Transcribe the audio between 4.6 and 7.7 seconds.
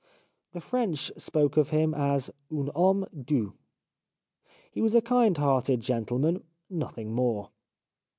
He was a kind hearted gentleman, nothing more.